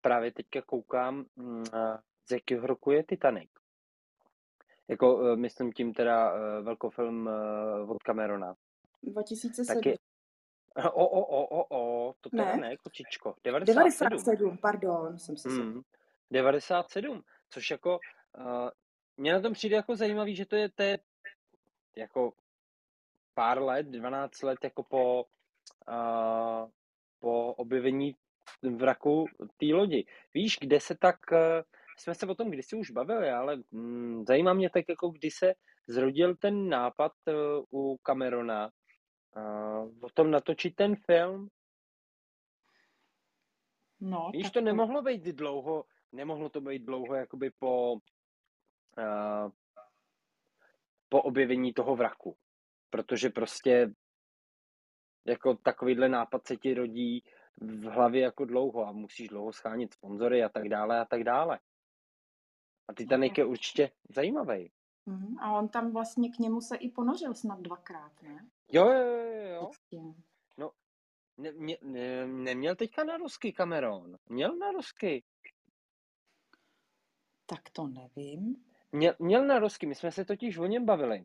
[0.01, 1.65] právě teďka koukám, mm,
[2.27, 3.51] z jakého roku je Titanic.
[4.89, 6.33] Jako e, myslím tím teda
[6.63, 7.29] velkofilm
[7.89, 8.55] od Camerona.
[9.03, 9.77] 2007.
[9.77, 9.99] Taky...
[10.93, 13.35] O, o, o, o, o, to teda ne, ne kočičko.
[13.45, 14.09] 97.
[14.09, 15.83] 97, pardon, jsem se hmm.
[16.31, 17.99] 97, což jako,
[18.39, 18.69] uh,
[19.17, 20.99] mě na tom přijde jako zajímavý, že to je, to je
[21.97, 22.33] jako
[23.35, 25.25] pár let, 12 let jako po,
[25.89, 26.71] uh,
[27.19, 28.17] po objevení
[28.77, 30.07] vraku té lodi.
[30.35, 31.39] Víš, kde se tak, uh,
[31.99, 35.55] jsme se o tom kdysi už bavili, ale mm, zajímá mě tak, jako kdy se
[35.89, 37.35] zrodil ten nápad uh,
[37.81, 38.71] u Camerona
[39.37, 41.49] uh, o tom natočit ten film.
[44.01, 49.51] No, Víš, to nemohlo být dlouho, nemohlo to být dlouho jakoby po, uh,
[51.09, 52.37] po objevení toho vraku
[52.95, 53.95] protože prostě
[55.27, 57.25] jako takovýhle nápad se ti rodí
[57.61, 61.59] v hlavě jako dlouho a musíš dlouho schánit sponzory a tak dále a tak dále.
[62.89, 64.73] A Titanic je určitě zajímavý.
[65.07, 68.49] Mm, a on tam vlastně k němu se i ponořil snad dvakrát, ne?
[68.73, 70.15] Jo, jo, jo, jo.
[70.59, 70.71] No,
[71.37, 74.17] ne, ne, ne, neměl teďka na rusky Cameron.
[74.29, 75.25] Měl na rusky.
[77.47, 78.57] Tak to nevím.
[78.93, 81.25] Měl, měl na rusky, my jsme se totiž o něm bavili.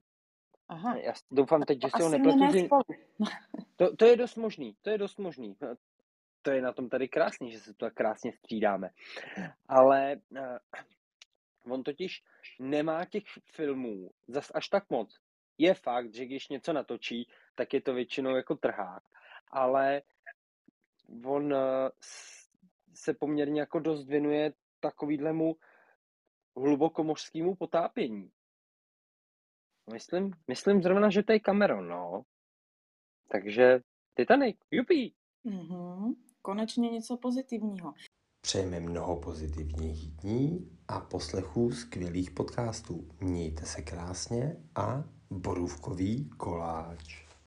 [0.69, 0.95] Aha.
[0.95, 2.51] Já doufám teď, že si ho nepletu.
[2.51, 2.67] Že...
[3.75, 5.55] To, to je dost možný, to je dost možný.
[6.41, 8.89] To je na tom tady krásný, že se to tak krásně střídáme.
[9.67, 12.23] Ale uh, on totiž
[12.59, 15.19] nemá těch filmů zas až tak moc.
[15.57, 19.03] Je fakt, že když něco natočí, tak je to většinou jako trhák.
[19.51, 20.01] Ale
[21.25, 21.59] on uh,
[22.93, 25.55] se poměrně jako dost věnuje takovýhlemu
[26.55, 28.31] hlubokomořskému potápění.
[29.93, 32.23] Myslím, myslím zrovna, že to je Cameron, no.
[33.31, 33.79] Takže
[34.13, 35.13] Titanic, jupí.
[35.45, 36.15] Mm-hmm.
[36.41, 37.93] Konečně něco pozitivního.
[38.41, 43.07] Přejeme mnoho pozitivních dní a poslechů skvělých podcastů.
[43.21, 47.28] Mějte se krásně a borůvkový koláč.